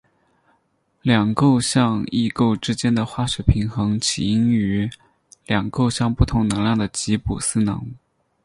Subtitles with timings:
[1.03, 4.89] 两构象异构之间的化学平衡起因于
[5.45, 7.87] 两构象不同能量的吉布斯能。